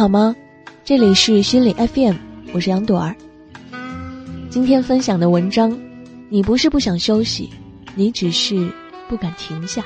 [0.00, 0.34] 好吗？
[0.82, 2.14] 这里是心理 FM，
[2.54, 3.14] 我是杨朵儿。
[4.48, 5.78] 今天分享的文章，
[6.30, 7.50] 你不是不想休息，
[7.94, 8.72] 你只是
[9.10, 9.84] 不敢停下。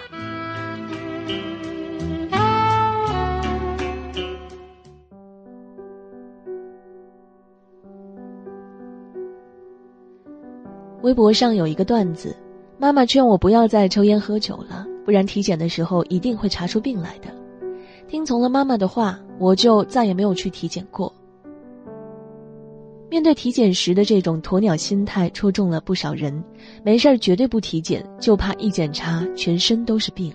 [11.03, 12.37] 微博上有一个段子，
[12.79, 17.44] 妈妈劝我不要再抽烟喝酒了，不然体检的时候一定会查出病来的。
[18.07, 21.13] 听从了妈妈的话，我就再也没有去体检过。
[23.11, 26.43] 面对体检时的这种鸵鸟心态，戳中了不少人。
[26.85, 30.33] 没事儿绝对不体检，就怕一检查全身都是病。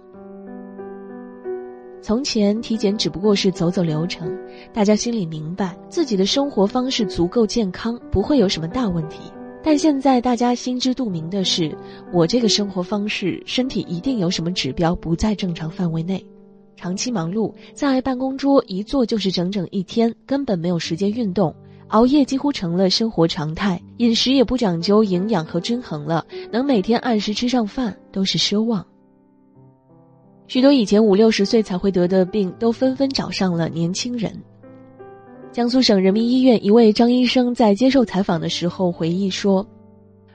[2.01, 4.33] 从前体检只不过是走走流程，
[4.73, 9.31] 大家心里明白自己的生活方式足够健康，不会有什么大问题。
[9.61, 11.77] 但现在大家心知肚明的是，
[12.13, 16.25] 我这个生活方式，身体一定有什么指标不在正常范围内。
[16.79, 21.53] 长期忙碌，在办公桌一坐就是整整一天，根本没有时间运动，
[21.89, 28.85] 熬夜几乎成了生活常态，饮食也不讲究营养和均衡了，能每天按时吃上饭都是奢望。
[30.47, 34.33] 许多以前五六十岁才会得的病，都纷纷找上了年轻人。
[35.51, 39.67] 江苏省人民医院一位张医生在接受采访的时候回忆说：“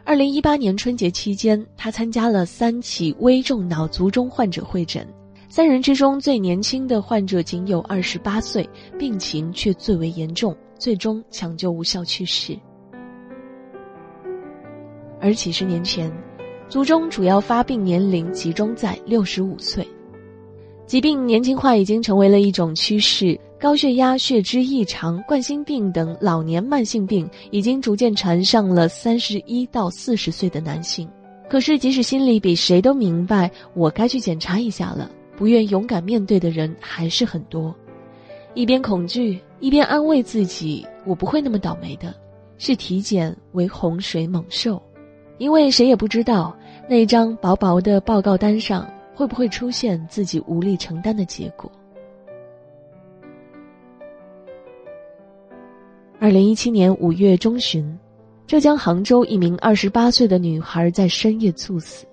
[0.04, 5.08] 二零一八年春节期间，他参加了三起危重脑卒中患者会诊，
[5.54, 12.58] 三人之中最年轻的患者仅有二十八岁，病情却最为严重，最终抢救无效去世。
[15.20, 16.12] 而几十年前，
[16.68, 19.86] 族中主要发病年龄集中在六十五岁，
[20.86, 31.08] 疾病年轻化已经成为了一种趋势。”高血压、血脂异常、冠心病等老年慢性病已经逐渐缠上了三十一到四十岁的男性。
[31.48, 37.74] 可是，即使心里比谁都明白我该去检查一下了，不愿勇敢面对的人还是很多。
[38.54, 42.14] 一边恐惧，一边安慰自己：“我不会那么倒霉的。”
[42.56, 44.80] 是体检为洪水猛兽，
[45.38, 46.56] 因为谁也不知道
[46.88, 51.70] 那张薄薄的报告单上会不会出现自己无力承担的结果。
[56.20, 57.98] 二零一七年五月中旬，
[58.46, 62.06] 浙江杭州一名二十八岁的女孩在深夜猝死，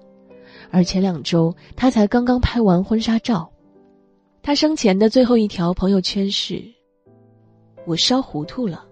[0.71, 3.51] 而前两周他才刚刚拍完婚纱照。
[4.41, 6.63] 他生前的最后一条朋友圈是
[7.85, 8.85] ：“我烧糊涂了。”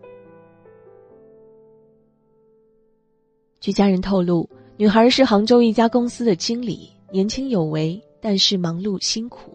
[3.59, 4.47] 据家人透露，
[4.77, 9.51] 女孩是杭州一家公司的经理，年轻有为，但是忙碌辛苦。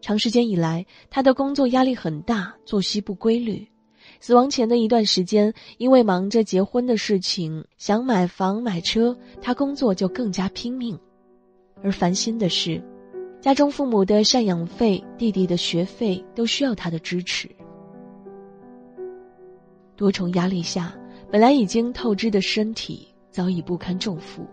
[0.00, 3.66] 长时间以来，他的工作压力很大，作息不规律。
[4.22, 10.96] 死亡前的一段时间，因为忙着结婚的事情，想买房买车，他工作就更加拼命。
[11.82, 12.80] 而烦心的是，
[13.40, 17.50] 家中父母的赡养费、弟弟的学费都需要他的支持。
[19.96, 20.94] 多重压力下，
[21.28, 24.46] 本来已经透支的身体早已不堪重负。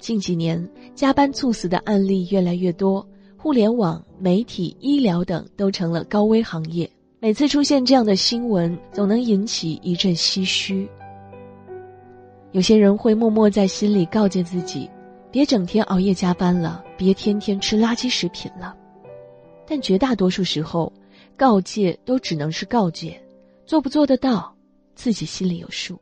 [0.00, 3.06] 近几年，加班猝死的案例越来越多。
[3.36, 6.90] 互联网、媒体、医疗等都成了高危行业。
[7.26, 10.88] 每次出现这样的新闻，总能引起一阵唏嘘。
[12.52, 14.88] 有些人会默默在心里告诫自己：
[15.32, 18.76] 别整天熬夜加班了，别天天吃垃圾食品了。
[19.66, 20.92] 但绝大多数时候，
[21.36, 23.20] 告诫都只能是告诫，
[23.64, 24.56] 做不做得到，
[24.94, 25.98] 自己心里有数。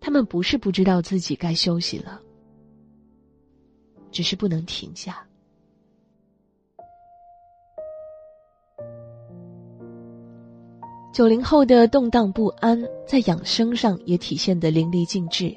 [0.00, 2.18] 他们不是不知道自己该休息了，
[4.10, 5.22] 只是不能停下。
[11.12, 15.52] 九零后的动荡不安，在养生上也体现得淋漓尽致。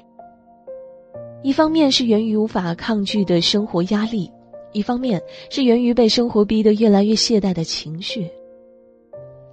[1.44, 4.28] 一方面是源于无法抗拒的生活压力，
[4.72, 8.28] 一方面是源于被生活逼得越来越懈怠的情绪。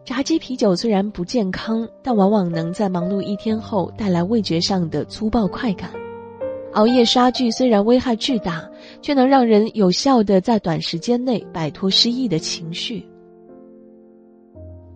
[0.03, 5.91] 炸鸡啤酒虽然不健康，但往往能在忙碌一天后带来味觉上的粗暴快感。
[6.73, 8.67] 熬夜刷剧虽然危害巨大，
[9.03, 13.05] 却能让人有效的在短时间内摆脱失意的情绪。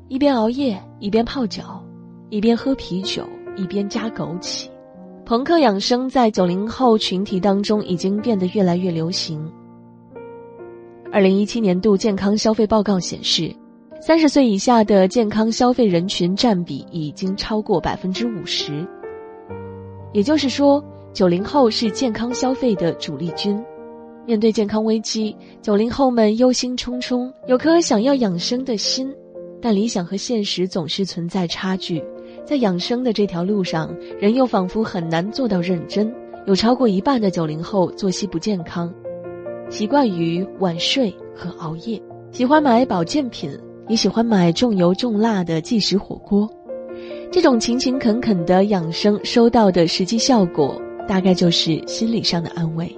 [0.08, 1.84] 一边熬夜，一边泡脚，
[2.30, 3.24] 一边喝啤酒，
[3.56, 4.68] 一边加枸杞。
[5.26, 9.52] 朋克养生在九零后群体当中已经变得越来越流行。
[11.12, 13.52] 二零一七年度健康消费报告显示，
[14.00, 18.86] 三十岁以下的健康消费人群占比已经超过百分之五十。
[20.14, 23.60] 也就是说，九零后是健康消费的主力军。
[24.28, 29.12] 面对健康危机，九零后们忧心忡忡，有颗想要养生的心。
[29.66, 32.00] 但理想和现实总是存在差距，
[32.46, 36.14] 在养生的这条路上，人又仿佛很难做到认真。
[36.46, 38.94] 有超过一半的九零后作息不健康，
[39.68, 42.00] 习惯于晚睡和熬夜。
[42.30, 43.50] 喜欢买保健品，
[43.88, 46.48] 也喜欢买重油重辣的即食火锅。
[47.32, 52.96] 这种勤勤恳恳的养生，收到的实际效果，大概就是心理上的安慰。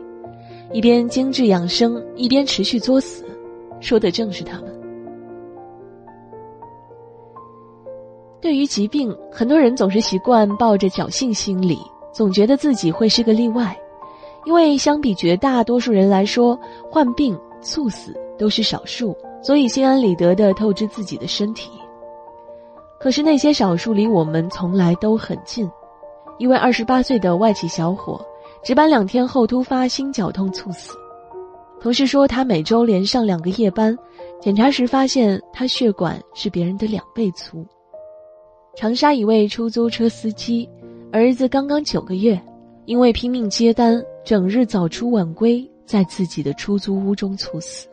[0.74, 3.24] 一边精致养生，一边持续作死，
[3.80, 4.77] 说的正是他们。
[8.40, 11.80] 对于疾病，很多人总是习惯抱着侥幸心理，
[12.14, 13.76] 总觉得自己会是个例外，
[14.46, 16.58] 因为相比绝大多数人来说，
[16.90, 21.72] 患病猝死都是少数，所以心安理得的透支自己的身体。
[23.00, 25.70] 可是那些少数离我们从来都很近，
[26.38, 28.24] 一位二十八岁的外企小伙，
[28.64, 30.96] 值班两天后突发心绞痛猝死，
[31.82, 33.98] 同事说他每周连上两个夜班，
[34.40, 37.66] 检查时发现他血管是别人的两倍粗。
[38.78, 40.70] 长沙一位出租车司机，
[41.12, 42.40] 儿子刚刚九个月，
[42.86, 47.88] 因为拼命接单，整日早出晚归，在自己的出租屋中猝死。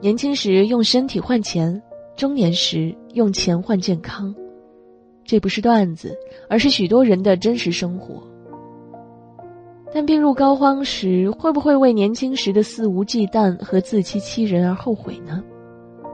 [0.00, 1.82] 年轻时用身体换钱，
[2.16, 4.34] 中年时用钱换健康，
[5.26, 6.16] 这不是段子，
[6.48, 8.22] 而是许多人的真实生活。
[9.92, 15.44] 但病入膏肓时，会不会为年轻时的肆无忌惮和自欺欺人而后悔呢？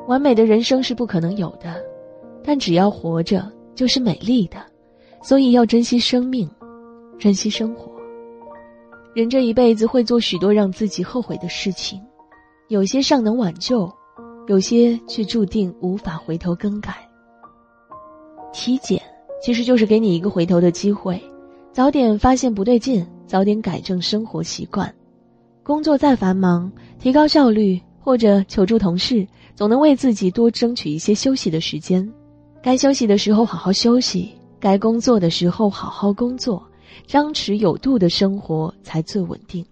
[0.09, 1.81] 完美的人生是不可能有的。
[2.43, 4.59] 但只要活着就是美丽的，
[5.23, 6.49] 所以要珍惜生命，
[7.19, 7.91] 珍惜生活。
[9.15, 12.01] 人这一辈子会做许多让自己后悔的事情，
[12.69, 13.91] 有些尚能挽救，
[14.47, 16.95] 有些却注定无法回头更改。
[18.53, 19.01] 体检
[19.43, 21.21] 其实就是给你一个回头的机会，
[21.73, 24.93] 早点发现不对劲，早点改正生活习惯。
[25.63, 32.09] 工作再繁忙，提高效率或者求助同事，总能为自己多争取一些休息的时间。
[32.63, 36.63] 该休息的时候好好休息，该工作的时候好好工作，
[37.07, 39.65] 张弛有度的生活才最稳定。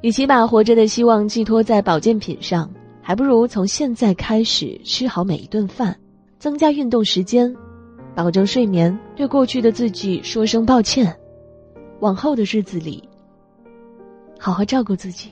[0.00, 2.70] 与其把活着的希望寄托在保健品上，
[3.02, 5.94] 还不如从现在开始吃好每一顿饭，
[6.38, 7.54] 增加运动时间，
[8.14, 11.14] 保证睡眠，对过去的自己说声抱歉，
[12.00, 13.06] 往后的日子里，
[14.38, 15.28] 好好照顾自己。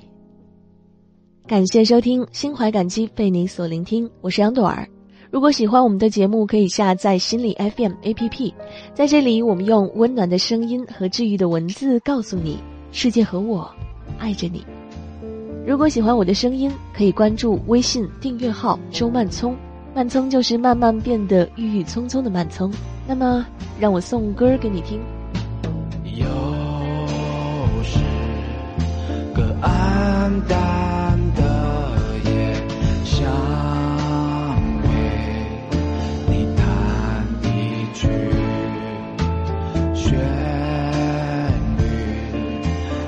[1.47, 4.87] 感谢收听，心怀感激被你所聆听，我是杨朵儿。
[5.35, 8.55] 如果喜欢我们的节目，可以下载心理 FM APP，
[8.95, 12.57] 在这里，我们用温暖的声音和治愈的文字告诉你，
[12.93, 13.69] 世界和我
[14.17, 14.65] 爱着你。
[15.67, 19.57] 如果喜欢我的声音，可以关注微信订阅号“周慢聪”，
[19.93, 22.73] 慢聪就是慢慢变得郁郁葱葱的慢聪。
[23.05, 23.45] 那么，
[23.81, 25.01] 让我送歌给你听。
[26.05, 26.25] 又
[27.83, 27.99] 是
[29.35, 31.04] 个暗淡。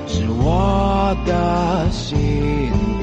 [0.07, 2.96] 是我的心。